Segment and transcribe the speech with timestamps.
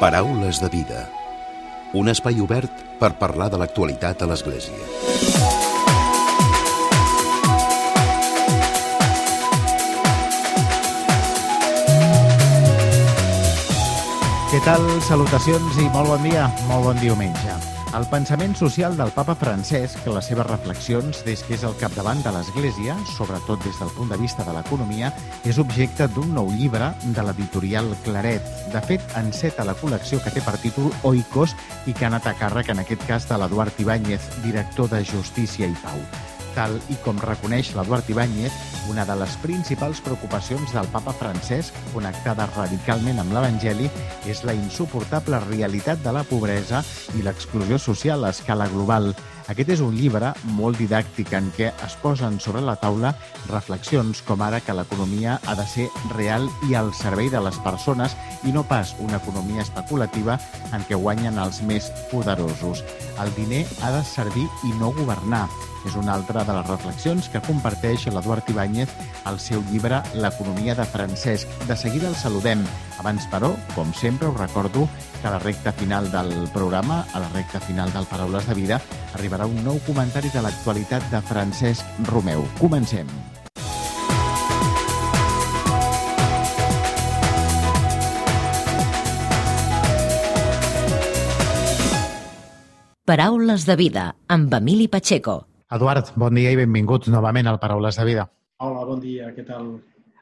[0.00, 1.04] Paraules de vida.
[1.94, 4.74] Un espai obert per parlar de l'actualitat a l'Església.
[14.50, 14.82] Què tal?
[15.06, 17.53] Salutacions i molt bon dia, molt bon diumenge.
[17.94, 22.32] El pensament social del papa Francesc, les seves reflexions des que és al capdavant de
[22.34, 25.12] l'Església, sobretot des del punt de vista de l'economia,
[25.46, 28.50] és objecte d'un nou llibre de l'editorial Claret.
[28.74, 31.54] De fet, enceta la col·lecció que té per títol Oikos
[31.86, 35.70] i que ha anat a càrrec, en aquest cas, de l'Eduard Ibáñez, director de Justícia
[35.70, 36.33] i Pau.
[36.54, 38.54] Tal i com reconeix l'Eduard Ibáñez,
[38.90, 43.90] una de les principals preocupacions del papa Francesc, connectada radicalment amb l'Evangeli,
[44.30, 46.84] és la insuportable realitat de la pobresa
[47.18, 49.12] i l'exclusió social a escala global.
[49.50, 53.12] Aquest és un llibre molt didàctic en què es posen sobre la taula
[53.50, 58.16] reflexions com ara que l'economia ha de ser real i al servei de les persones
[58.48, 60.38] i no pas una economia especulativa
[60.72, 62.86] en què guanyen els més poderosos.
[63.20, 65.46] El diner ha de servir i no governar.
[65.84, 68.92] És una altra de les reflexions que comparteix l'Eduard Ibáñez
[69.28, 71.48] al seu llibre L'economia de Francesc.
[71.68, 72.64] De seguida el saludem.
[72.98, 74.88] Abans, però, com sempre, us recordo
[75.20, 78.80] que a la recta final del programa, a la recta final del Paraules de Vida,
[79.14, 82.48] arribarà un nou comentari de l'actualitat de Francesc Romeu.
[82.58, 83.08] Comencem.
[93.04, 95.53] Paraules de vida amb Emili Pacheco.
[95.72, 98.26] Eduard, bon dia i benvinguts novament al Paraules de Vida.
[98.60, 99.70] Hola, bon dia, què tal?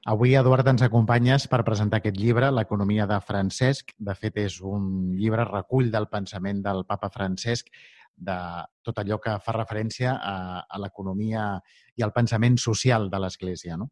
[0.06, 3.90] Avui, Eduard, ens acompanyes per presentar aquest llibre, L'economia de Francesc.
[3.98, 7.74] De fet, és un llibre recull del pensament del papa Francesc
[8.14, 8.38] de
[8.86, 11.56] tot allò que fa referència a, a l'economia
[11.98, 13.90] i al pensament social de l'Església, no?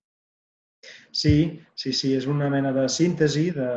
[1.11, 1.35] Sí,
[1.75, 3.71] sí, sí, és una mena de síntesi de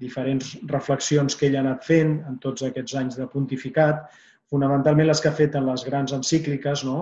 [0.00, 4.08] diferents reflexions que ell ha anat fent en tots aquests anys de pontificat,
[4.52, 6.98] fonamentalment les que ha fet en les grans encícliques, no?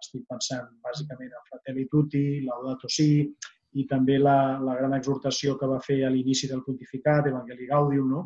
[0.00, 3.10] estic pensant bàsicament en Fratelli Tutti, Laudato Si,
[3.76, 8.08] i també la, la gran exhortació que va fer a l'inici del pontificat, Evangelii Gaudium,
[8.16, 8.22] no?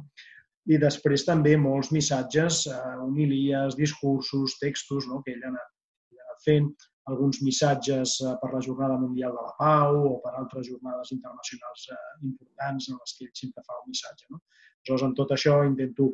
[0.70, 5.20] i després també molts missatges, eh, homilies, discursos, textos no?
[5.26, 5.72] que ell ha anat,
[6.14, 6.70] ha anat fent,
[7.12, 11.88] alguns missatges eh, per la Jornada Mundial de la Pau o per altres jornades internacionals
[11.90, 11.98] eh,
[12.30, 14.30] importants en les que ell sempre fa un missatge.
[14.30, 14.40] No?
[14.84, 16.12] Aleshores, en tot això intento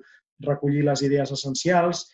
[0.49, 2.09] recollir les idees essencials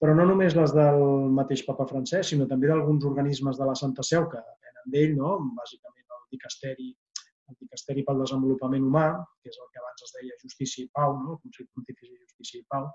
[0.00, 1.02] però no només les del
[1.36, 5.36] mateix papa francès, sinó també d'alguns organismes de la Santa Seu que venen d'ell, no?
[5.58, 6.88] bàsicament el dicasteri,
[7.50, 9.06] el dicasteri pel desenvolupament humà,
[9.42, 11.36] que és el que abans es deia Justícia i Pau, no?
[11.36, 12.88] el Consell Pontifici de Justícia i Pau,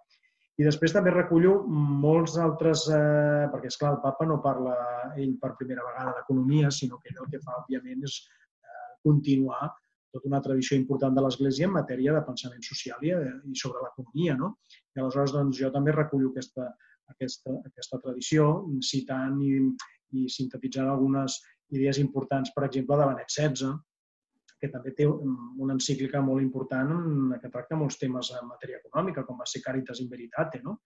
[0.55, 4.75] i després també recullo molts altres, eh, perquè és clar, el papa no parla
[5.19, 9.67] ell per primera vegada d'economia, sinó que ell el que fa, òbviament, és eh, continuar
[10.15, 13.83] tota una tradició important de l'Església en matèria de pensament social i, eh, i sobre
[13.83, 14.37] l'economia.
[14.39, 14.53] No?
[14.95, 16.69] I aleshores doncs, jo també recullo aquesta,
[17.13, 18.47] aquesta, aquesta tradició,
[18.83, 19.57] citant i,
[20.17, 21.39] i sintetitzant algunes
[21.75, 23.75] idees importants, per exemple, de Benet XVI,
[24.61, 29.41] que també té una encíclica molt important que tracta molts temes en matèria econòmica, com
[29.41, 30.79] va ser Caritas in Veritate, no?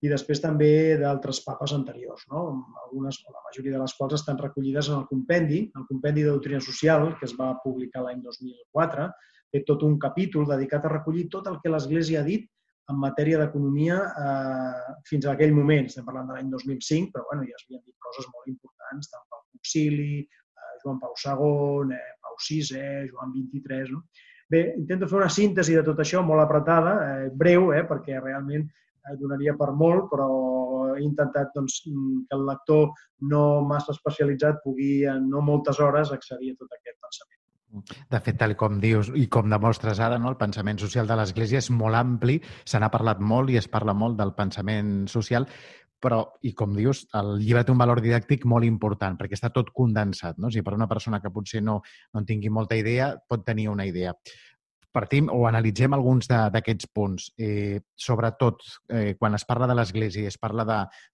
[0.00, 2.44] i després també d'altres papes anteriors, no?
[2.84, 6.60] algunes, la majoria de les quals estan recollides en el compendi, el compendi de doctrina
[6.64, 9.10] social, que es va publicar l'any 2004,
[9.52, 12.48] té tot un capítol dedicat a recollir tot el que l'Església ha dit
[12.90, 17.46] en matèria d'economia eh, fins a aquell moment, estem parlant de l'any 2005, però bueno,
[17.48, 22.36] ja s'havien dit coses molt importants, tant pel Concili, eh, Joan Pau II, eh, Pau
[22.48, 23.94] VI, Joan XXIII...
[23.94, 24.04] No?
[24.50, 28.64] Bé, intento fer una síntesi de tot això molt apretada, eh, breu, eh, perquè realment
[28.66, 30.30] eh, donaria per molt, però
[30.96, 32.90] he intentat doncs, que el lector
[33.30, 37.39] no massa especialitzat pugui en no moltes hores accedir a tot aquest pensament.
[38.10, 41.60] De fet, tal com dius i com demostres ara, no, el pensament social de l'Església
[41.62, 45.46] és molt ampli, se n'ha parlat molt i es parla molt del pensament social,
[46.00, 49.68] però, i com dius, el llibre té un valor didàctic molt important, perquè està tot
[49.76, 50.38] condensat.
[50.40, 50.48] No?
[50.48, 51.80] O sigui, per una persona que potser no,
[52.14, 54.14] no en tingui molta idea, pot tenir una idea
[54.92, 57.30] partim o analitzem alguns d'aquests punts.
[57.38, 60.66] Eh, sobretot, eh, quan es parla de l'Església es parla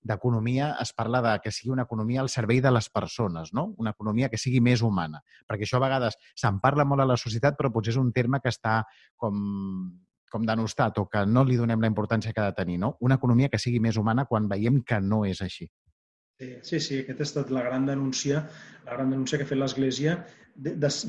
[0.03, 3.75] d'economia, de, es parla de que sigui una economia al servei de les persones, no?
[3.79, 5.23] una economia que sigui més humana.
[5.49, 8.41] Perquè això a vegades se'n parla molt a la societat, però potser és un terme
[8.43, 8.83] que està
[9.17, 9.41] com,
[10.33, 12.79] com denostat o que no li donem la importància que ha de tenir.
[12.83, 12.97] No?
[13.01, 15.69] Una economia que sigui més humana quan veiem que no és així.
[16.37, 18.43] Sí, sí, aquesta ha estat la gran denúncia,
[18.87, 20.17] la gran denúncia que ha fet l'Església,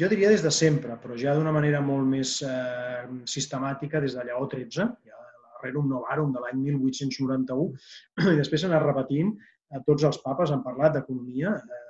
[0.01, 4.25] jo diria des de sempre, però ja d'una manera molt més eh, sistemàtica des de
[4.27, 5.19] Lleó XIII, ja
[5.63, 7.69] Rerum Novarum de l'any 1891,
[8.33, 9.35] i després s'ha anat repetint,
[9.71, 11.85] eh, tots els papes han parlat d'economia, eh,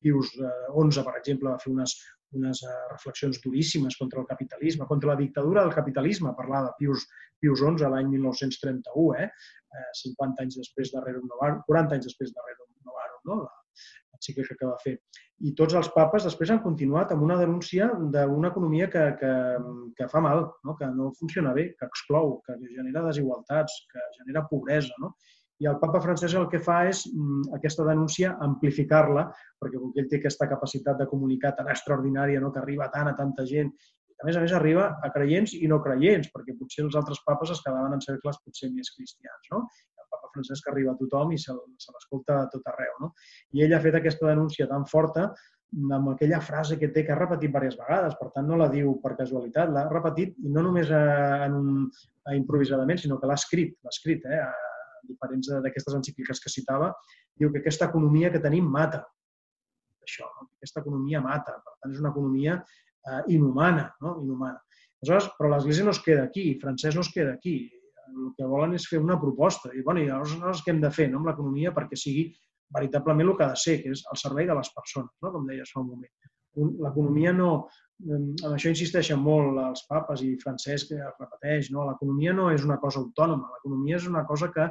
[0.00, 1.94] Pius XI, per exemple, va fer unes,
[2.36, 2.58] unes
[2.90, 7.06] reflexions duríssimes contra el capitalisme, contra la dictadura del capitalisme, parlava Pius,
[7.40, 9.30] Pius XI l'any 1931, eh?
[10.02, 13.40] 50 anys després de Rerum Novarum, 40 anys després de Rerum Novarum, no?
[14.20, 14.98] La, encíclica que va fer.
[15.40, 19.32] I tots els papes després han continuat amb una denúncia d'una economia que, que,
[19.96, 20.76] que fa mal, no?
[20.76, 24.92] que no funciona bé, que exclou, que genera desigualtats, que genera pobresa.
[25.00, 25.14] No?
[25.60, 29.26] I el papa francès el que fa és mm, aquesta denúncia amplificar-la,
[29.60, 32.52] perquè com que ell té aquesta capacitat de comunicar tan extraordinària, no?
[32.52, 33.72] que arriba tant a tanta gent,
[34.20, 37.54] a més a més arriba a creients i no creients, perquè potser els altres papes
[37.54, 39.48] es quedaven en cercles potser més cristians.
[39.52, 39.62] No?
[40.34, 42.92] Francesc arriba a tothom i se, se l'escolta a tot arreu.
[43.04, 43.12] No?
[43.56, 45.30] I ell ha fet aquesta denúncia tan forta
[45.70, 48.96] amb aquella frase que té que ha repetit diverses vegades, per tant no la diu
[49.02, 51.02] per casualitat, l'ha repetit i no només a,
[51.46, 51.86] en un,
[52.26, 56.90] a improvisadament, sinó que l'ha escrit, l'ha escrit, eh, a diferents d'aquestes encícliques que citava,
[57.38, 59.04] diu que aquesta economia que tenim mata.
[60.02, 60.50] Això, no?
[60.58, 64.18] aquesta economia mata, per tant és una economia eh, inhumana, no?
[64.24, 64.58] inhumana.
[65.00, 67.54] Aleshores, però l'Església no es queda aquí, Francesc no es queda aquí
[68.10, 69.72] el que volen és fer una proposta.
[69.74, 72.28] I, bueno, i llavors què hem de fer no, amb l'economia perquè sigui
[72.74, 75.32] veritablement el que ha de ser, que és el servei de les persones, no?
[75.34, 76.12] com deies fa un moment.
[76.86, 77.52] L'economia no...
[78.00, 81.82] En això insisteixen molt els papes i Francesc que repeteix, no?
[81.84, 84.70] l'economia no és una cosa autònoma, l'economia és una cosa que,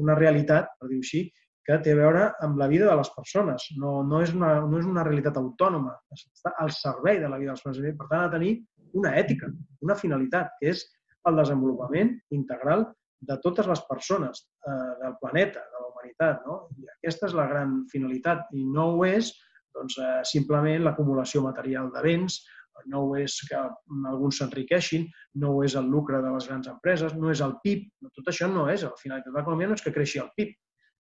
[0.00, 1.26] una realitat, per dir-ho així,
[1.66, 3.66] que té a veure amb la vida de les persones.
[3.76, 7.52] No, no, és una, no és una realitat autònoma, està al servei de la vida
[7.52, 7.98] de les persones.
[8.00, 8.54] Per tant, ha de tenir
[8.96, 9.50] una ètica,
[9.84, 10.86] una finalitat, que és
[11.28, 12.86] el desenvolupament integral
[13.20, 16.46] de totes les persones eh, del planeta, de la humanitat.
[16.46, 16.62] No?
[16.80, 19.34] I aquesta és la gran finalitat i no ho és
[19.76, 22.40] doncs, eh, simplement l'acumulació material de béns,
[22.88, 23.58] no ho és que
[24.08, 25.06] alguns s'enriqueixin,
[25.42, 27.86] no ho és el lucre de les grans empreses, no és el PIB,
[28.16, 28.84] tot això no és.
[28.86, 30.54] La finalitat de l'economia no és que creixi el PIB.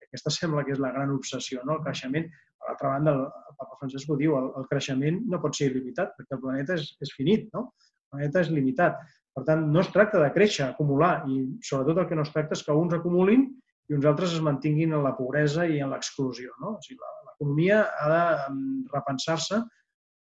[0.08, 1.76] Aquesta sembla que és la gran obsessió, no?
[1.76, 2.28] el creixement.
[2.58, 3.14] Per altra banda,
[3.50, 6.78] el papa Francesc ho diu, el, el creixement no pot ser il·limitat, perquè el planeta
[6.78, 7.68] és, és finit, no?
[7.76, 9.02] el planeta és limitat.
[9.38, 12.56] Per tant, no es tracta de créixer, acumular, i sobretot el que no es tracta
[12.58, 13.44] és que uns acumulin
[13.86, 16.56] i uns altres es mantinguin en la pobresa i en l'exclusió.
[16.58, 16.72] No?
[16.74, 16.98] O sigui,
[17.28, 19.60] l'economia ha de mm, repensar-se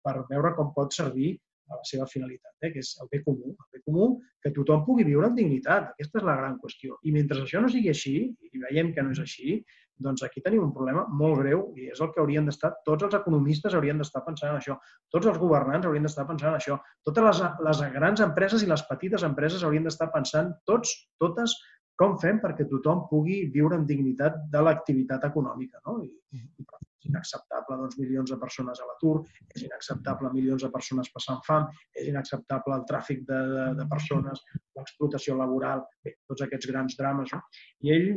[0.04, 1.32] per veure com pot servir
[1.72, 2.74] a la seva finalitat, eh?
[2.74, 3.56] que és el bé comú.
[3.56, 4.10] El bé comú,
[4.44, 5.94] que tothom pugui viure amb dignitat.
[5.96, 7.00] Aquesta és la gran qüestió.
[7.08, 8.18] I mentre això no sigui així,
[8.52, 9.62] i veiem que no és així,
[9.98, 13.16] doncs aquí tenim un problema molt greu i és el que haurien d'estar, tots els
[13.18, 14.76] economistes haurien d'estar pensant en això,
[15.14, 18.84] tots els governants haurien d'estar pensant en això, totes les, les grans empreses i les
[18.90, 21.56] petites empreses haurien d'estar pensant tots, totes,
[22.00, 25.80] com fem perquè tothom pugui viure amb dignitat de l'activitat econòmica.
[25.88, 26.02] No?
[26.04, 26.68] I, i
[27.06, 29.24] és inacceptable doncs, milions de persones a l'atur,
[29.54, 34.42] és inacceptable milions de persones passant fam, és inacceptable el tràfic de, de, de persones,
[34.76, 37.32] l'explotació laboral, bé, tots aquests grans drames.
[37.34, 37.42] No?
[37.86, 38.12] I ell,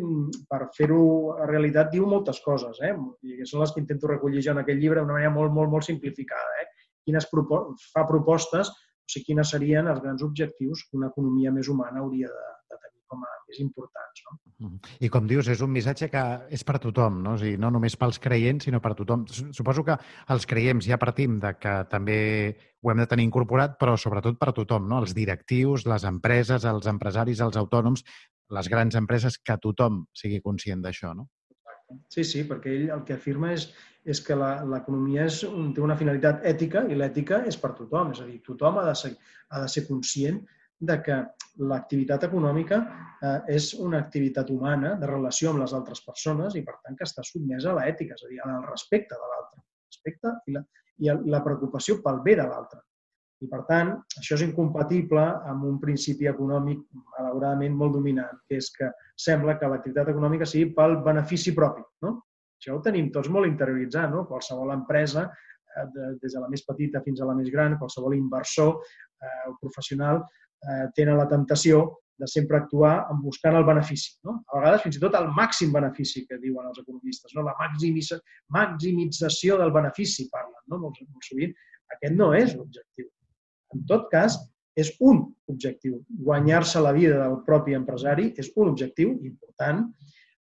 [0.49, 2.95] per fer-ho realitat, diu moltes coses, eh?
[3.23, 5.89] i són les que intento recollir jo en aquest llibre d'una manera molt, molt, molt
[5.89, 6.63] simplificada.
[6.63, 6.69] Eh?
[7.09, 7.63] Quines propo
[7.93, 12.29] fa propostes, o sigui, quines serien els grans objectius que una economia més humana hauria
[12.29, 14.23] de, de tenir com a més importants.
[14.27, 14.37] No?
[14.59, 14.95] Mm-hmm.
[15.07, 16.23] I com dius, és un missatge que
[16.55, 17.35] és per tothom, no?
[17.37, 19.25] O sigui, no només pels creients, sinó per tothom.
[19.57, 19.97] Suposo que
[20.35, 22.19] els creients ja partim de que també
[22.83, 25.01] ho hem de tenir incorporat, però sobretot per tothom, no?
[25.03, 28.05] Els directius, les empreses, els empresaris, els autònoms,
[28.55, 31.29] les grans empreses, que tothom sigui conscient d'això, no?
[32.13, 33.71] Sí, sí, perquè ell el que afirma és,
[34.05, 38.13] és que l'economia un, té una finalitat ètica i l'ètica és per tothom.
[38.13, 39.15] És a dir, tothom ha de ser,
[39.49, 40.43] ha de ser conscient
[40.79, 41.19] de que
[41.69, 42.79] l'activitat econòmica
[43.23, 47.07] eh, és una activitat humana de relació amb les altres persones i, per tant, que
[47.07, 50.63] està sotmesa a l'ètica, és a dir, al respecte de l'altre, respecte i la,
[51.03, 52.83] i la preocupació pel bé de l'altre.
[53.39, 56.81] I, per tant, això és incompatible amb un principi econòmic,
[57.17, 58.89] malauradament, molt dominant, que és que
[59.19, 61.85] sembla que l'activitat econòmica sigui pel benefici propi.
[62.07, 62.17] No?
[62.59, 64.11] Això ho tenim tots molt interioritzat.
[64.11, 64.25] No?
[64.27, 65.87] Qualsevol empresa, eh,
[66.19, 70.25] des de la més petita fins a la més gran, qualsevol inversor eh, o professional,
[70.65, 71.87] eh, tenen la temptació
[72.19, 74.17] de sempre actuar en buscant el benefici.
[74.27, 74.41] No?
[74.51, 77.47] A vegades fins i tot el màxim benefici que diuen els economistes, no?
[77.47, 78.19] la maximitza,
[78.55, 80.83] maximització del benefici parlen no?
[80.83, 81.55] molt, molt sovint.
[81.95, 83.07] Aquest no és l'objectiu.
[83.77, 84.37] En tot cas,
[84.79, 86.03] és un objectiu.
[86.27, 89.87] Guanyar-se la vida del propi empresari és un objectiu important,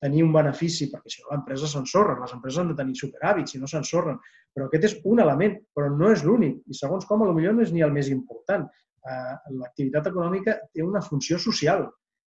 [0.01, 3.61] tenir un benefici, perquè si no l'empresa s'ensorra, les empreses han de tenir superàvit, si
[3.61, 4.21] no s'ensorren.
[4.55, 6.63] Però aquest és un element, però no és l'únic.
[6.67, 8.65] I segons com, potser no és ni el més important
[9.07, 11.87] eh, l'activitat econòmica té una funció social,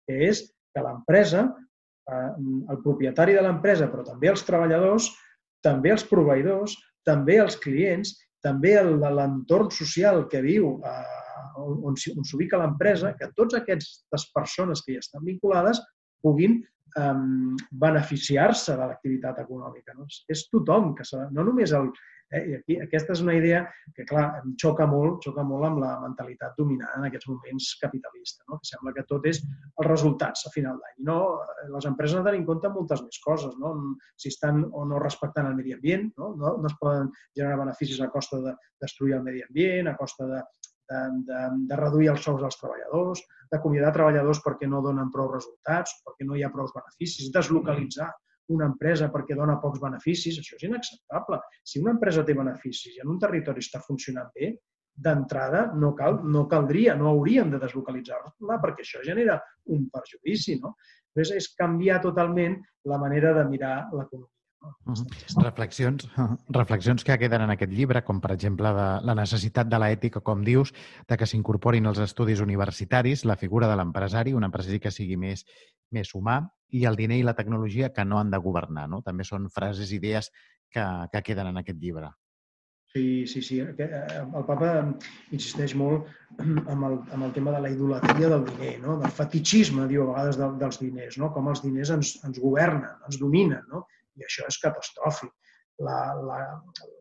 [0.07, 1.47] que és que l'empresa,
[2.11, 2.29] eh,
[2.73, 5.09] el propietari de l'empresa, però també els treballadors,
[5.65, 6.75] també els proveïdors,
[7.07, 11.19] també els clients, també l'entorn social que viu, eh,
[11.59, 15.81] on, on s'ubica l'empresa, que tots aquestes persones que hi estan vinculades
[16.23, 17.15] puguin eh,
[17.83, 19.97] beneficiar-se de l'activitat econòmica.
[19.97, 20.07] No?
[20.31, 21.91] És tothom, que no només el,
[22.31, 22.41] Eh?
[22.51, 23.63] I aquí, aquesta és una idea
[23.95, 28.43] que, clar, em xoca molt, xoca molt amb la mentalitat dominant en aquests moments capitalista,
[28.49, 28.59] no?
[28.61, 30.99] que sembla que tot és els resultats a final d'any.
[31.09, 31.17] No,
[31.73, 33.73] les empreses han de tenir en compte moltes més coses, no?
[34.19, 36.33] si estan o no respectant el medi ambient, no?
[36.39, 40.29] No, no es poden generar beneficis a costa de destruir el medi ambient, a costa
[40.29, 40.43] de,
[40.89, 45.97] de, de, de reduir els sous dels treballadors, d'acomiadar treballadors perquè no donen prou resultats,
[46.05, 48.11] perquè no hi ha prou beneficis, deslocalitzar
[48.55, 51.39] una empresa perquè dona pocs beneficis, això és inacceptable.
[51.63, 54.55] Si una empresa té beneficis i en un territori està funcionant bé,
[54.99, 59.37] d'entrada no, cal, no caldria, no hauríem de deslocalitzar-la perquè això genera
[59.75, 60.57] un perjudici.
[60.59, 60.75] No?
[61.15, 64.38] Llavors, és canviar totalment la manera de mirar l'economia.
[64.61, 65.43] Uh -huh.
[65.43, 66.09] Reflexions,
[66.49, 70.43] reflexions que queden en aquest llibre, com per exemple de la necessitat de l'ètica, com
[70.43, 70.73] dius,
[71.07, 75.45] de que s'incorporin als estudis universitaris la figura de l'empresari, un empresari que sigui més,
[75.91, 78.89] més humà, i el diner i la tecnologia que no han de governar.
[78.89, 79.01] No?
[79.01, 80.31] També són frases, idees
[80.69, 82.11] que, que queden en aquest llibre.
[82.91, 83.59] Sí, sí, sí.
[83.59, 83.87] Eh,
[84.23, 84.69] el papa
[85.31, 86.07] insisteix molt
[86.39, 88.97] amb el, amb el tema de la idolatria del diner, no?
[88.97, 91.29] del fetichisme, diu a vegades, de, dels diners, no?
[91.31, 93.61] com els diners ens, ens governen, ens dominen.
[93.69, 93.85] No?
[94.19, 95.31] I això és catastròfic.
[95.85, 96.39] La, la,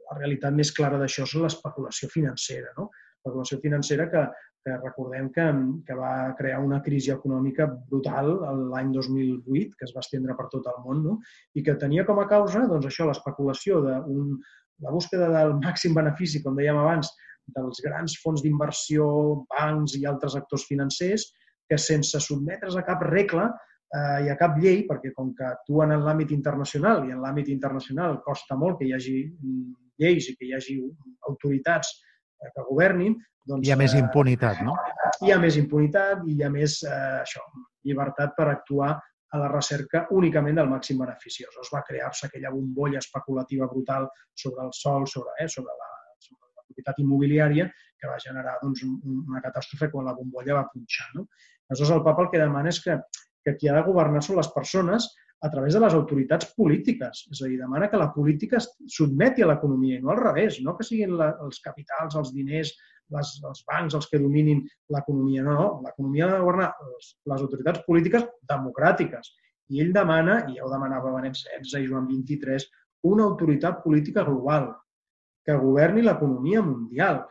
[0.08, 2.70] la realitat més clara d'això és l'especulació financera.
[2.78, 2.88] No?
[3.18, 4.22] L'especulació financera que,
[4.64, 5.46] que recordem que,
[5.88, 8.30] que va crear una crisi econòmica brutal
[8.70, 11.16] l'any 2008, que es va estendre per tot el món, no?
[11.58, 14.36] i que tenia com a causa doncs, això l'especulació de un,
[14.86, 17.10] la búsqueda del màxim benefici, com dèiem abans,
[17.56, 19.06] dels grans fons d'inversió,
[19.50, 21.30] bancs i altres actors financers,
[21.68, 23.48] que sense sotmetre's a cap regla
[23.94, 27.50] eh, hi ha cap llei, perquè com que actuen en l'àmbit internacional i en l'àmbit
[27.54, 30.78] internacional costa molt que hi hagi mm, lleis i que hi hagi
[31.30, 33.16] autoritats eh, que governin,
[33.48, 33.66] doncs...
[33.66, 34.76] Hi ha més eh, impunitat, no?
[35.24, 37.44] Hi ha més impunitat i hi ha més eh, això,
[37.88, 38.96] llibertat per actuar
[39.28, 41.56] a la recerca únicament del màxim beneficiós.
[41.60, 45.90] Es va crear-se aquella bombolla especulativa brutal sobre el sol, sobre, eh, sobre, la,
[46.24, 47.68] sobre la propietat immobiliària,
[47.98, 51.08] que va generar doncs, una catàstrofe quan la bombolla va punxar.
[51.16, 51.26] No?
[51.68, 52.96] Aleshores, el papa el que demana és que
[53.44, 55.08] que qui ha de governar són les persones
[55.40, 57.24] a través de les autoritats polítiques.
[57.30, 60.74] És a dir, demana que la política sotmeti a l'economia i no al revés, no
[60.76, 62.72] que siguin la, els capitals, els diners,
[63.14, 64.64] les, els bancs els que dominin
[64.94, 65.44] l'economia.
[65.46, 69.32] No, no, l'economia ha de governar les, les autoritats polítiques democràtiques.
[69.68, 72.68] I ell demana, i ja ho demanava Benet XVI i Joan XXIII,
[73.08, 74.72] una autoritat política global
[75.46, 77.22] que governi l'economia mundial.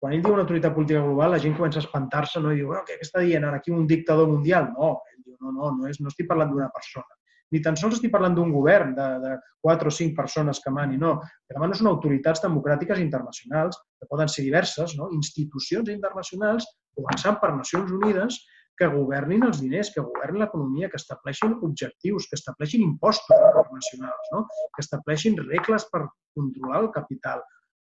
[0.00, 2.52] Quan ell diu una autoritat política global, la gent comença a espantar-se no?
[2.52, 4.72] i diu, bueno, què està dient ara aquí un dictador mundial?
[4.74, 4.96] No,
[5.40, 7.18] no, no, no, és, no estic parlant d'una persona.
[7.54, 10.98] Ni tan sols estic parlant d'un govern de, de quatre o cinc persones que mani,
[10.98, 11.12] no.
[11.46, 15.12] Que demano són autoritats democràtiques internacionals, que poden ser diverses, no?
[15.14, 16.66] institucions internacionals,
[16.98, 18.40] començant per Nacions Unides,
[18.76, 24.42] que governin els diners, que governin l'economia, que estableixin objectius, que estableixin impostos internacionals, no?
[24.74, 26.02] que estableixin regles per
[26.36, 27.40] controlar el capital,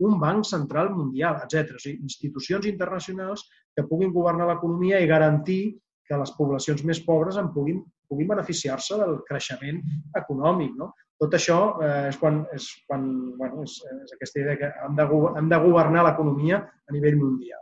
[0.07, 1.75] un banc central mundial, etc.
[1.75, 5.61] O sigui, institucions internacionals que puguin governar l'economia i garantir
[6.09, 9.79] que les poblacions més pobres en puguin, puguin beneficiar-se del creixement
[10.17, 10.73] econòmic.
[10.79, 10.91] No?
[11.21, 15.07] Tot això eh, és quan, és, quan bueno, és, és aquesta idea que hem de,
[15.41, 17.61] hem de governar l'economia a nivell mundial.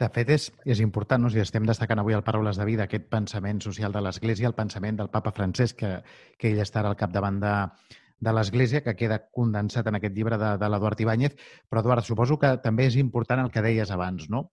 [0.00, 1.30] De fet, és, és important, no?
[1.32, 4.96] si estem destacant avui al Paraules de Vida aquest pensament social de l'Església, el pensament
[5.00, 5.90] del papa Francesc, que,
[6.40, 7.54] que ell estarà al capdavant de,
[8.20, 11.36] de l'Església, que queda condensat en aquest llibre de, de l'Eduard Ibáñez.
[11.68, 14.48] Però, Eduard, suposo que també és important el que deies abans, no?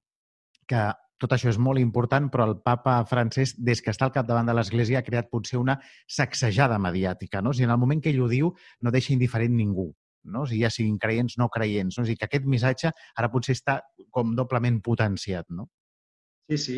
[0.68, 0.84] que
[1.21, 4.53] tot això és molt important, però el papa francès, des que està al capdavant de
[4.57, 7.41] l'Església, ha creat potser una sacsejada mediàtica.
[7.41, 7.53] No?
[7.53, 9.89] O sigui, en el moment que ell ho diu, no deixa indiferent ningú.
[10.27, 10.43] No?
[10.43, 11.97] O sigui, ja siguin creients, no creients.
[11.97, 12.05] No?
[12.05, 13.79] O sigui, que aquest missatge ara potser està
[14.13, 15.50] com doblement potenciat.
[15.50, 15.69] No?
[16.47, 16.77] Sí, sí.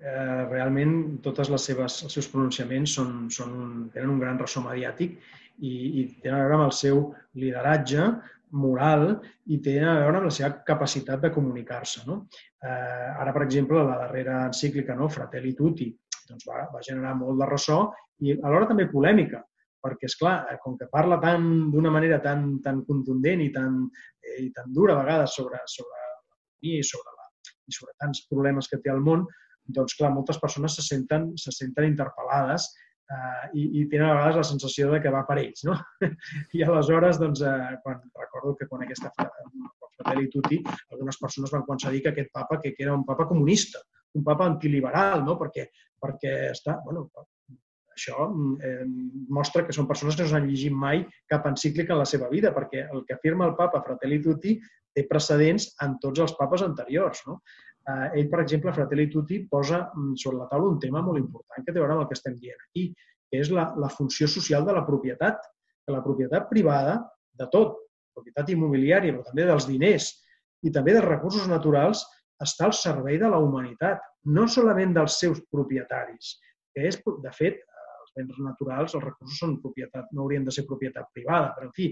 [0.00, 0.94] Eh, realment,
[1.24, 5.18] totes les seves, els seus pronunciaments són, són tenen un gran ressò mediàtic
[5.60, 7.02] i, i tenen a veure amb el seu
[7.42, 8.06] lideratge,
[8.52, 9.12] moral
[9.52, 12.04] i té a veure amb la seva capacitat de comunicar-se.
[12.08, 12.24] No?
[12.62, 15.08] Eh, ara, per exemple, la darrera encíclica, no?
[15.12, 15.90] Fratelli Tutti,
[16.28, 17.80] doncs va, va generar molt de ressò
[18.26, 19.42] i alhora també polèmica,
[19.80, 23.82] perquè, és clar, eh, com que parla tan d'una manera tan, tan contundent i tan,
[24.22, 28.26] eh, i tan dura a vegades sobre, sobre l'economia i sobre, la, i sobre tants
[28.28, 29.24] problemes que té el món,
[29.70, 32.68] doncs, clar, moltes persones se senten, se senten interpel·lades
[33.10, 35.64] eh, i, i tenen a vegades la sensació de que va per ells.
[35.68, 35.76] No?
[36.56, 40.60] I aleshores, doncs, eh, quan, recordo que quan aquesta Fratelli Tutti,
[40.92, 43.82] algunes persones van començar a dir que aquest papa que, que era un papa comunista,
[44.16, 45.36] un papa antiliberal, no?
[45.40, 45.68] perquè,
[46.00, 47.08] perquè està, bueno,
[48.00, 48.30] això
[48.64, 48.84] eh,
[49.28, 52.54] mostra que són persones que no s'han llegit mai cap encíclica en la seva vida,
[52.56, 54.56] perquè el que afirma el papa Fratelli Tutti
[54.96, 57.20] té precedents en tots els papes anteriors.
[57.28, 57.40] No?
[57.88, 61.64] Eh, ell, per exemple, Fratelli Tutti posa mm, sobre la taula un tema molt important
[61.64, 62.90] que té a veure amb el que estem dient aquí,
[63.30, 65.42] que és la, la funció social de la propietat,
[65.86, 66.98] que la propietat privada
[67.38, 67.78] de tot,
[68.16, 70.10] propietat immobiliària, però també dels diners
[70.66, 72.02] i també dels recursos naturals,
[72.42, 74.00] està al servei de la humanitat,
[74.32, 76.34] no solament dels seus propietaris,
[76.74, 77.60] que és, de fet,
[78.00, 81.74] els béns naturals, els recursos són propietat, no haurien de ser propietat privada, però en
[81.76, 81.90] fi,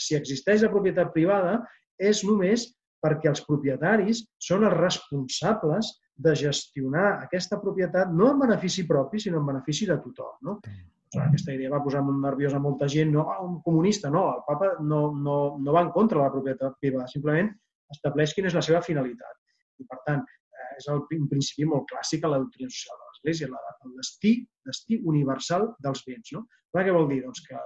[0.00, 1.58] si existeix la propietat privada
[2.00, 2.66] és només
[3.00, 9.40] perquè els propietaris són els responsables de gestionar aquesta propietat no en benefici propi, sinó
[9.40, 10.34] en benefici de tothom.
[10.46, 10.58] No?
[11.18, 13.10] Aquesta idea va posar molt nerviosa molta gent.
[13.14, 16.76] No, un comunista, no, el papa no, no, no va en contra de la propietat
[16.82, 17.50] privada, simplement
[17.90, 19.40] estableix quina és la seva finalitat.
[19.80, 23.08] I, per tant, eh, és el, un principi molt clàssic a la doctrina social de
[23.08, 23.48] l'Església,
[23.88, 24.34] el destí,
[24.68, 26.34] destí universal dels béns.
[26.36, 26.44] No?
[26.76, 27.24] Què vol dir?
[27.24, 27.64] Doncs que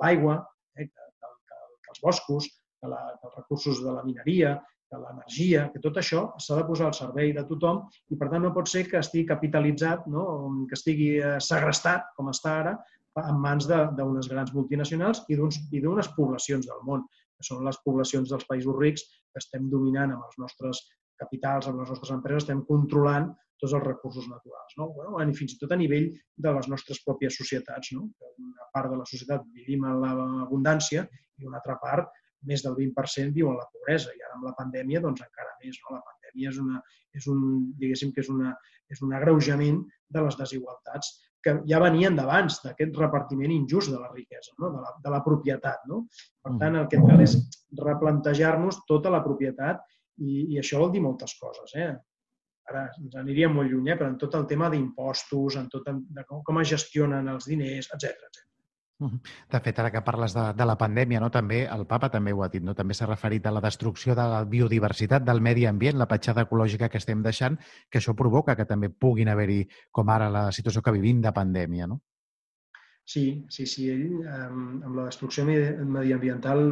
[0.00, 0.38] l'aigua,
[0.78, 4.56] eh, que, que, que, que els boscos, que, la, que els recursos de la mineria,
[4.90, 8.44] que l'energia, que tot això s'ha de posar al servei de tothom i, per tant,
[8.44, 10.26] no pot ser que estigui capitalitzat, no?
[10.70, 12.76] que estigui eh, segrestat, com està ara,
[13.22, 18.46] en mans d'unes grans multinacionals i d'unes poblacions del món, que són les poblacions dels
[18.48, 20.82] països rics que estem dominant amb els nostres
[21.20, 24.74] capitals, amb les nostres empreses, estem controlant tots els recursos naturals.
[24.76, 24.90] No?
[24.92, 26.10] Bueno, I fins i tot a nivell
[26.44, 27.92] de les nostres pròpies societats.
[27.96, 28.04] No?
[28.36, 31.06] Una part de la societat vivim en l'abundància
[31.40, 32.12] i una altra part
[32.48, 35.78] més del 20% viu en la pobresa i ara amb la pandèmia doncs encara més.
[35.82, 35.96] No?
[35.98, 36.82] La pandèmia és, una,
[37.16, 37.40] és un,
[37.80, 38.54] diguéssim que és, una,
[38.92, 39.82] és un agreujament
[40.14, 41.14] de les desigualtats
[41.46, 44.72] que ja venien d'abans, d'aquest repartiment injust de la riquesa, no?
[44.74, 45.84] de, la, de la propietat.
[45.90, 46.02] No?
[46.42, 46.58] Per mm.
[46.62, 47.36] tant, el que cal és
[47.78, 49.84] replantejar-nos tota la propietat
[50.18, 51.76] i, i això vol dir moltes coses.
[51.78, 51.92] Eh?
[52.66, 53.98] Ara ens aniríem molt lluny, eh?
[53.98, 57.46] però en tot el tema d'impostos, en tot el, de com, com es gestionen els
[57.46, 58.42] diners, etc etc.
[58.98, 61.28] De fet, ara que parles de, de la pandèmia, no?
[61.32, 62.72] també el papa també ho ha dit, no?
[62.74, 66.88] també s'ha referit a la destrucció de la biodiversitat, del medi ambient, la petjada ecològica
[66.88, 67.58] que estem deixant,
[67.90, 71.90] que això provoca que també puguin haver-hi, com ara la situació que vivim de pandèmia.
[71.92, 72.00] No?
[73.06, 73.86] Sí, sí, sí.
[73.92, 76.64] Ell, amb la destrucció mediambiental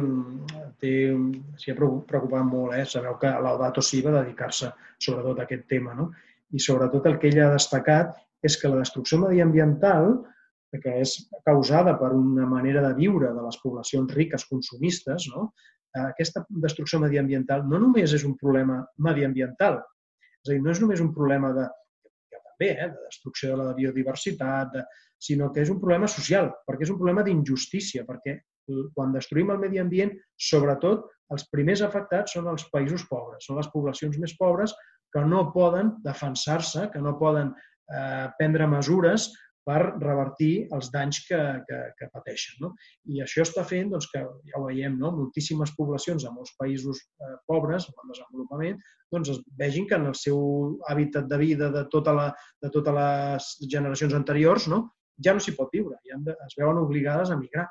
[0.81, 2.73] s'hi ha preocupat molt.
[2.75, 2.83] Eh?
[2.89, 5.93] Sabeu que Laudato Si va dedicar-se sobretot a aquest tema.
[5.95, 6.09] No?
[6.51, 10.17] I sobretot el que ell ha destacat és que la destrucció mediambiental
[10.83, 15.49] que és causada per una manera de viure de les poblacions riques consumistes, no?
[16.03, 19.79] aquesta destrucció mediambiental no només és un problema mediambiental,
[20.43, 21.69] és a dir, no és només un problema de,
[22.31, 24.83] que també, eh, de destrucció de la biodiversitat, de,
[25.25, 28.39] sinó que és un problema social, perquè és un problema d'injustícia, perquè
[28.95, 30.11] quan destruïm el medi ambient,
[30.41, 34.73] sobretot els primers afectats són els països pobres, són les poblacions més pobres
[35.13, 39.29] que no poden defensar-se, que no poden eh, prendre mesures
[39.65, 42.59] per revertir els danys que, que, que pateixen.
[42.61, 42.71] No?
[43.09, 45.11] I això està fent doncs, que, ja ho veiem, no?
[45.17, 48.77] moltíssimes poblacions a molts països eh, pobres, en desenvolupament,
[49.13, 50.39] doncs es vegin que en el seu
[50.91, 52.27] hàbitat de vida de, tota la,
[52.61, 54.83] de totes les generacions anteriors no?
[55.25, 57.65] ja no s'hi pot viure, ja de, es veuen obligades a migrar.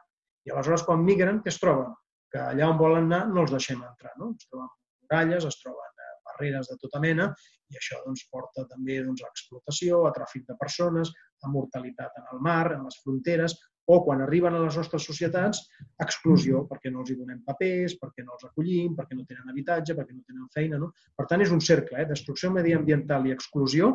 [0.44, 1.94] I aleshores, quan migren, què es troben?
[2.32, 4.12] Que allà on volen anar no els deixem entrar.
[4.20, 4.34] No?
[4.34, 4.68] Es troben
[5.04, 5.93] muralles, es troben
[6.34, 7.30] barreres de tota mena
[7.72, 11.12] i això doncs, porta també doncs, a explotació, a tràfic de persones,
[11.44, 15.60] a mortalitat en el mar, en les fronteres, o quan arriben a les nostres societats,
[16.00, 19.96] exclusió, perquè no els hi donem papers, perquè no els acollim, perquè no tenen habitatge,
[19.98, 20.80] perquè no tenen feina.
[20.80, 20.92] No?
[21.16, 22.08] Per tant, és un cercle, eh?
[22.08, 23.92] destrucció mediambiental i exclusió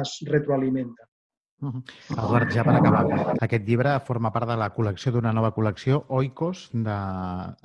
[0.00, 1.10] es retroalimenten.
[1.60, 1.82] Uh -huh.
[2.12, 6.68] Eduard, ja per acabar, aquest llibre forma part de la col·lecció d'una nova col·lecció, Oikos,
[6.72, 6.96] de,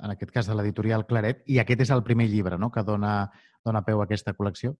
[0.04, 3.30] en aquest cas de l'editorial Claret, i aquest és el primer llibre no?, que dona,
[3.64, 4.74] dona peu a aquesta col·lecció.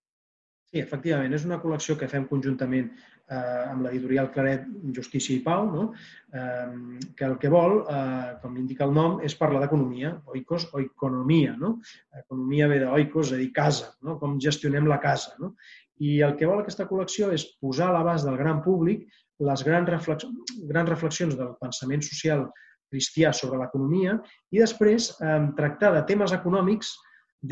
[0.73, 2.87] Sí, efectivament, és una col·lecció que fem conjuntament
[3.33, 4.67] eh, amb l'editorial Claret
[4.97, 5.87] Justícia i Pau, no?
[6.35, 10.83] eh, que el que vol, eh, com indica el nom, és parlar d'economia, oikos o
[10.85, 11.57] economia.
[11.61, 11.79] No?
[12.25, 14.19] Economia ve d'oikos, és a dir, casa, no?
[14.21, 15.35] com gestionem la casa.
[15.41, 15.55] No?
[16.03, 19.07] I el que vol aquesta col·lecció és posar a l'abast del gran públic
[19.43, 20.27] les grans, reflex
[20.71, 22.47] grans reflexions del pensament social
[22.93, 24.19] cristià sobre l'economia
[24.53, 26.93] i després eh, tractar de temes econòmics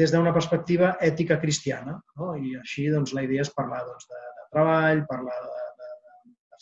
[0.01, 1.97] des d'una perspectiva ètica cristiana.
[2.19, 2.35] No?
[2.37, 5.60] I així doncs, la idea és parlar doncs, de, de treball, parlar de,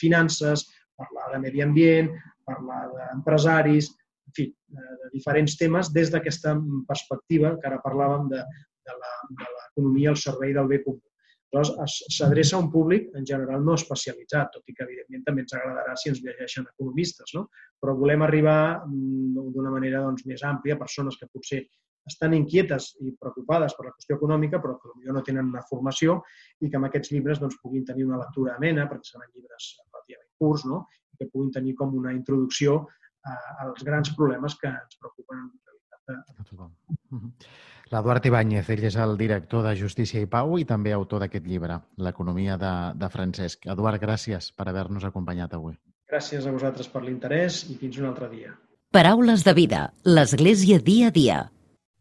[0.01, 0.67] finances,
[0.99, 2.11] parlar de medi ambient,
[2.49, 3.91] parlar d'empresaris,
[4.29, 6.57] en fi, de diferents temes des d'aquesta
[6.89, 8.43] perspectiva que ara parlàvem de,
[8.89, 11.01] de l'economia al servei del bé comú.
[11.49, 15.55] Llavors, s'adreça a un públic en general no especialitzat, tot i que evidentment també ens
[15.57, 17.47] agradarà si ens llegeixen economistes, no?
[17.81, 21.63] però volem arribar mm, d'una manera doncs, més àmplia a persones que potser
[22.13, 26.21] estan inquietes i preocupades per la qüestió econòmica, però que potser no tenen una formació
[26.61, 30.29] i que amb aquests llibres doncs, puguin tenir una lectura amena, perquè seran llibres relativament
[30.39, 30.85] curts, no?
[31.13, 32.79] i que puguin tenir com una introducció
[33.25, 33.35] a,
[33.67, 37.51] als grans problemes que ens preocupen en realitat.
[37.89, 41.81] L'Eduard Ibáñez, ell és el director de Justícia i Pau i també autor d'aquest llibre,
[42.05, 43.65] L'economia de, de Francesc.
[43.75, 45.79] Eduard, gràcies per haver-nos acompanyat avui.
[46.09, 48.55] Gràcies a vosaltres per l'interès i fins un altre dia.
[48.93, 51.39] Paraules de vida, l'Església dia a dia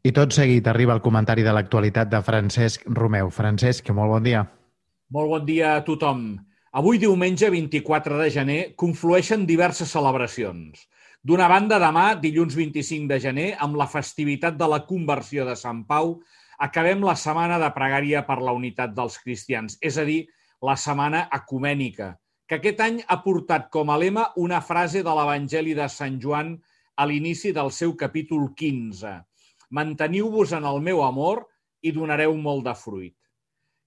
[0.06, 3.32] I tot seguit arriba el comentari de l'actualitat de Francesc Romeu.
[3.34, 4.44] Francesc, molt bon dia.
[5.10, 6.36] Molt bon dia a tothom.
[6.78, 10.84] Avui, diumenge 24 de gener, conflueixen diverses celebracions.
[11.26, 15.82] D'una banda, demà, dilluns 25 de gener, amb la festivitat de la conversió de Sant
[15.90, 16.20] Pau,
[16.62, 20.28] acabem la setmana de pregària per la unitat dels cristians, és a dir,
[20.62, 22.14] la setmana ecumènica,
[22.48, 26.56] que aquest any ha portat com a lema una frase de l'Evangeli de Sant Joan
[26.96, 29.18] a l'inici del seu capítol 15
[29.70, 31.44] Manteniu-vos en el meu amor
[31.84, 33.16] i donareu molt de fruit.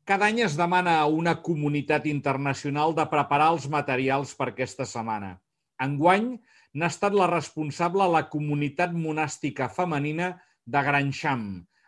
[0.04, 5.38] Cada any es demana a una comunitat internacional de preparar els materials per aquesta setmana.
[5.80, 6.34] Enguany
[6.74, 10.34] n'ha estat la responsable la comunitat monàstica femenina
[10.66, 11.46] de Grancham,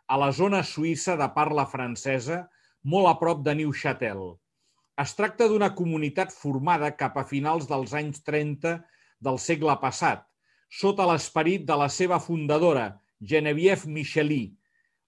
[0.09, 2.46] a la zona suïssa de parla francesa,
[2.83, 4.24] molt a prop de Neuchâtel.
[5.02, 8.78] Es tracta d'una comunitat formada cap a finals dels anys 30
[9.20, 10.24] del segle passat,
[10.72, 14.42] sota l'esperit de la seva fundadora, Geneviève Michelí,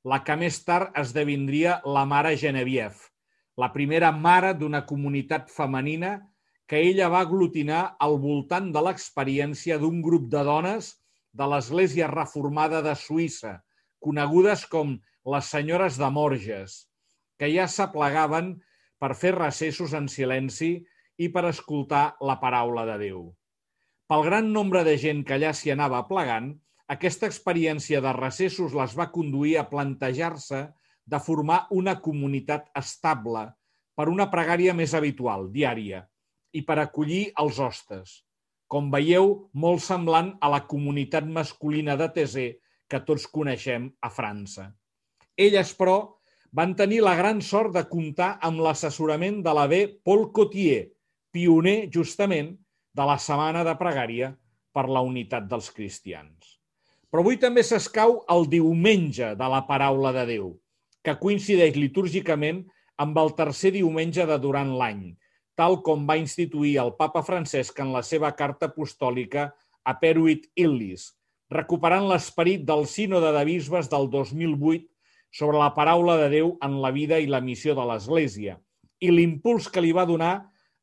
[0.06, 3.10] la que més tard esdevindria la mare Geneviève,
[3.58, 6.12] la primera mare d'una comunitat femenina
[6.70, 10.92] que ella va aglutinar al voltant de l'experiència d'un grup de dones
[11.34, 13.58] de l'Església Reformada de Suïssa,
[13.98, 14.94] conegudes com
[15.34, 16.84] les senyores de Morges,
[17.38, 18.54] que ja s'aplegaven
[19.02, 20.76] per fer recessos en silenci
[21.18, 23.24] i per escoltar la paraula de Déu.
[24.06, 26.52] Pel gran nombre de gent que allà s'hi anava plegant,
[26.92, 30.66] aquesta experiència de recessos les va conduir a plantejar-se
[31.04, 33.46] de formar una comunitat estable
[33.96, 36.02] per una pregària més habitual, diària,
[36.52, 38.20] i per acollir els hostes.
[38.68, 42.46] Com veieu, molt semblant a la comunitat masculina de Tesé
[42.88, 44.70] que tots coneixem a França.
[45.36, 45.96] Elles, però,
[46.54, 50.84] van tenir la gran sort de comptar amb l'assessorament de l'avé Paul Cotier,
[51.34, 52.52] pioner, justament,
[52.94, 54.34] de la Setmana de Pregària
[54.74, 56.53] per la unitat dels cristians.
[57.14, 60.48] Però avui també s'escau el diumenge de la paraula de Déu,
[61.06, 62.64] que coincideix litúrgicament
[62.98, 65.12] amb el tercer diumenge de durant l'any,
[65.54, 69.44] tal com va instituir el papa Francesc en la seva carta apostòlica
[69.86, 71.04] a Peruit Illis,
[71.54, 74.90] recuperant l'esperit del sínode de bisbes del 2008
[75.38, 78.58] sobre la paraula de Déu en la vida i la missió de l'Església
[78.98, 80.34] i l'impuls que li va donar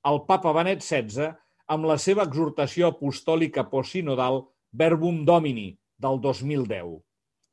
[0.07, 1.33] el papa Benet XVI
[1.67, 6.99] amb la seva exhortació apostòlica postsinodal Verbum Domini, del 2010.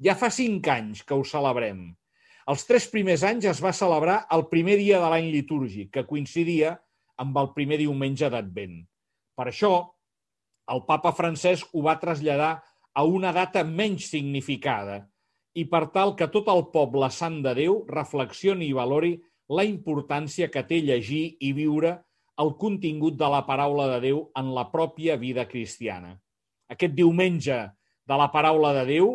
[0.05, 1.89] Ja fa cinc anys que ho celebrem.
[2.49, 6.79] Els tres primers anys es va celebrar el primer dia de l'any litúrgic, que coincidia
[7.21, 8.79] amb el primer diumenge d'Advent.
[9.37, 9.73] Per això,
[10.73, 12.55] el papa Francesc ho va traslladar
[12.95, 15.03] a una data menys significada
[15.59, 19.17] i per tal que tot el poble sant de Déu reflexioni i valori
[19.59, 21.95] la importància que té llegir i viure
[22.39, 26.15] el contingut de la paraula de Déu en la pròpia vida cristiana.
[26.69, 27.59] Aquest diumenge
[28.09, 29.11] de la paraula de Déu,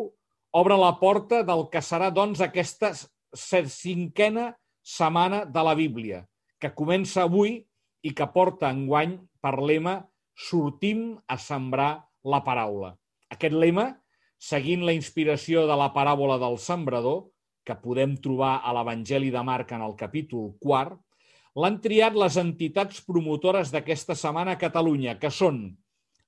[0.54, 2.92] obre la porta del que serà, doncs, aquesta
[3.34, 4.52] cinquena
[4.84, 6.22] setmana de la Bíblia,
[6.62, 7.58] que comença avui
[8.04, 10.02] i que porta enguany per lema
[10.34, 12.94] Sortim a sembrar la paraula.
[13.30, 13.92] Aquest lema,
[14.38, 17.24] seguint la inspiració de la paràbola del sembrador,
[17.64, 20.98] que podem trobar a l'Evangeli de Marc en el capítol 4,
[21.62, 25.64] l'han triat les entitats promotores d'aquesta setmana a Catalunya, que són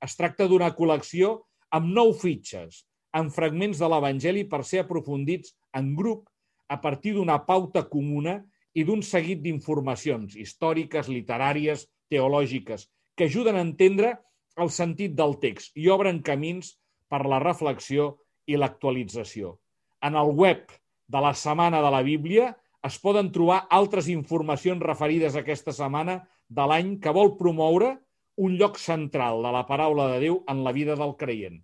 [0.03, 1.37] Es tracta d'una col·lecció
[1.71, 2.83] amb nou fitxes,
[3.15, 6.29] amb fragments de l'Evangeli per ser aprofundits en grup
[6.69, 8.39] a partir d'una pauta comuna
[8.75, 14.15] i d'un seguit d'informacions històriques, literàries, teològiques, que ajuden a entendre
[14.61, 16.75] el sentit del text i obren camins
[17.09, 18.15] per la reflexió
[18.49, 19.57] i l'actualització.
[20.03, 20.73] En el web
[21.13, 26.23] de la Setmana de la Bíblia es poden trobar altres informacions referides a aquesta setmana
[26.49, 27.95] de l'any que vol promoure
[28.43, 31.61] un lloc central de la paraula de Déu en la vida del creient.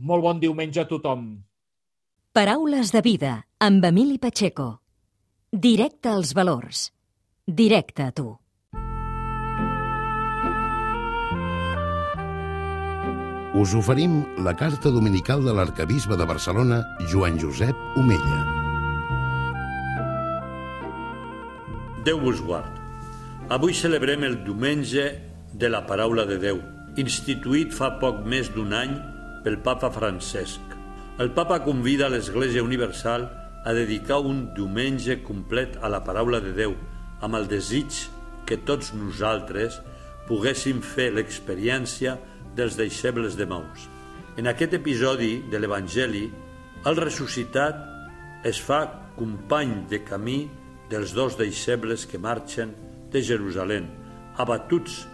[0.00, 1.28] Molt bon diumenge a tothom.
[2.34, 4.80] Paraules de vida amb Emili Pacheco.
[5.52, 6.80] Directe als valors.
[7.46, 8.24] Directe a tu.
[13.54, 18.42] Us oferim la carta dominical de l'arcabisbe de Barcelona, Joan Josep Omella.
[22.02, 22.82] Déu vos guard.
[23.46, 25.06] Avui celebrem el diumenge
[25.54, 26.58] de la paraula de Déu,
[26.98, 28.98] instituït fa poc més d'un any
[29.46, 30.73] pel papa Francesc.
[31.14, 33.28] El papa convida l'Església Universal
[33.62, 36.74] a dedicar un diumenge complet a la paraula de Déu,
[37.22, 38.00] amb el desig
[38.50, 39.78] que tots nosaltres
[40.26, 42.16] poguéssim fer l'experiència
[42.58, 43.86] dels deixebles de Maús.
[44.34, 46.26] En aquest episodi de l'Evangeli,
[46.82, 47.78] el ressuscitat
[48.42, 48.82] es fa
[49.14, 50.40] company de camí
[50.90, 52.74] dels dos deixebles que marxen
[53.14, 53.86] de Jerusalem,
[54.34, 55.04] abatuts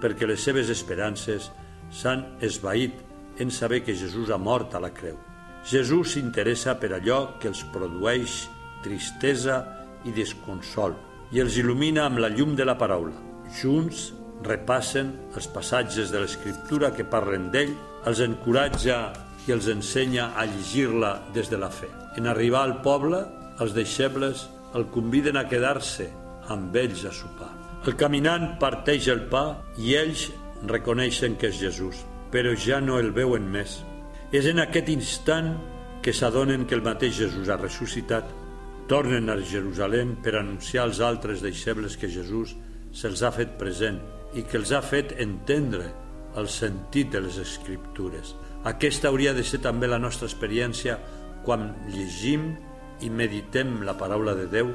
[0.00, 1.52] perquè les seves esperances
[1.92, 3.04] s'han esvaït
[3.36, 5.20] en saber que Jesús ha mort a la creu.
[5.66, 8.46] Jesús s'interessa per allò que els produeix
[8.84, 9.60] tristesa
[10.08, 10.96] i desconsol
[11.30, 13.14] i els il·lumina amb la llum de la paraula.
[13.60, 14.10] Junts
[14.46, 17.74] repassen els passatges de l'Escriptura que parlen d'ell,
[18.08, 19.00] els encoratja
[19.46, 21.90] i els ensenya a llegir-la des de la fe.
[22.16, 23.20] En arribar al poble,
[23.60, 26.08] els deixebles el conviden a quedar-se
[26.50, 27.50] amb ells a sopar.
[27.86, 29.44] El caminant parteix el pa
[29.80, 30.28] i ells
[30.68, 33.80] reconeixen que és Jesús, però ja no el veuen més.
[34.30, 35.56] És en aquest instant
[36.02, 38.28] que s'adonen que el mateix Jesús ha ressuscitat,
[38.90, 42.56] tornen a Jerusalem per anunciar als altres deixebles que Jesús
[42.94, 44.00] se'ls ha fet present
[44.34, 45.90] i que els ha fet entendre
[46.38, 48.34] el sentit de les Escriptures.
[48.70, 50.98] Aquesta hauria de ser també la nostra experiència
[51.44, 52.52] quan llegim
[53.02, 54.70] i meditem la paraula de Déu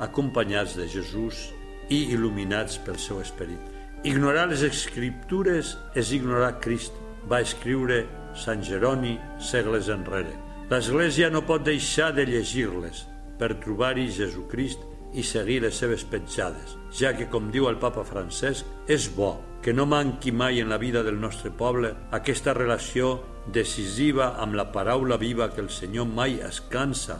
[0.00, 1.46] acompanyats de Jesús
[1.88, 3.60] i il·luminats pel seu esperit.
[4.04, 6.96] Ignorar les Escriptures és ignorar Crist,
[7.28, 10.36] va escriure Sant Jeroni segles enrere.
[10.70, 13.04] L'Església no pot deixar de llegir-les
[13.40, 14.84] per trobar-hi Jesucrist
[15.18, 19.32] i seguir les seves petjades, ja que, com diu el papa Francesc, és bo
[19.64, 23.16] que no manqui mai en la vida del nostre poble aquesta relació
[23.52, 27.18] decisiva amb la paraula viva que el Senyor mai es cansa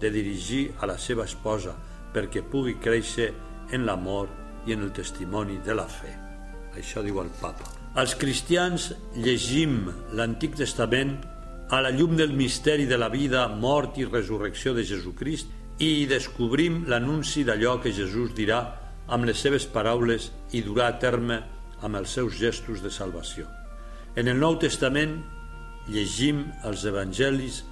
[0.00, 1.76] de dirigir a la seva esposa
[2.12, 3.32] perquè pugui créixer
[3.72, 4.30] en l'amor
[4.66, 6.14] i en el testimoni de la fe.
[6.76, 7.77] Això diu el papa.
[7.98, 11.16] Els cristians llegim l'Antic Testament
[11.74, 16.84] a la llum del misteri de la vida, mort i resurrecció de Jesucrist i descobrim
[16.86, 18.60] l'anunci d'allò que Jesús dirà
[19.10, 21.40] amb les seves paraules i durà a terme
[21.82, 23.50] amb els seus gestos de salvació.
[24.14, 25.18] En el Nou Testament
[25.90, 27.64] llegim els evangelis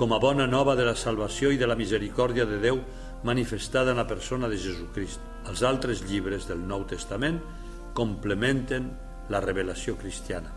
[0.00, 2.80] com a bona nova de la salvació i de la misericòrdia de Déu
[3.28, 5.20] manifestada en la persona de Jesucrist.
[5.44, 7.42] Els altres llibres del Nou Testament
[7.92, 8.94] complementen
[9.30, 10.52] la revelació cristiana.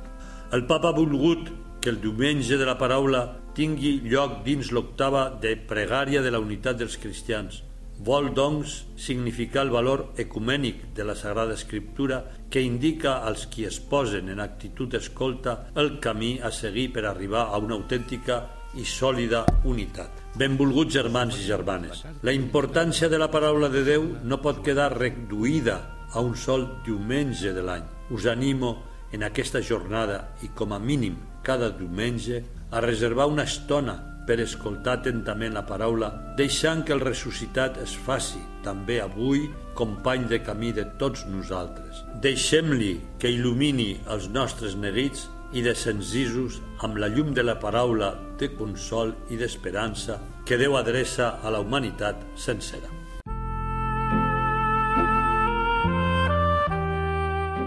[0.52, 1.50] El papa ha volgut
[1.82, 3.22] que el diumenge de la paraula
[3.56, 7.64] tingui lloc dins l'octava de pregària de la unitat dels cristians.
[8.08, 13.80] Vol, doncs, significar el valor ecumènic de la Sagrada Escriptura que indica als qui es
[13.80, 18.44] posen en actitud d'escolta el camí a seguir per arribar a una autèntica
[18.78, 20.24] i sòlida unitat.
[20.38, 25.82] Benvolguts germans i germanes, la importància de la paraula de Déu no pot quedar reduïda
[26.14, 28.78] a un sol diumenge de l'any us animo
[29.12, 33.96] en aquesta jornada i com a mínim cada diumenge a reservar una estona
[34.28, 39.46] per escoltar atentament la paraula, deixant que el ressuscitat es faci també avui
[39.78, 42.04] company de camí de tots nosaltres.
[42.22, 48.12] Deixem-li que il·lumini els nostres neguits i de senzisos amb la llum de la paraula
[48.42, 52.97] de consol i d'esperança que Déu adreça a la humanitat sencera.